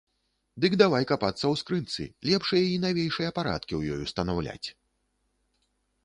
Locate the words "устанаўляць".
4.09-4.67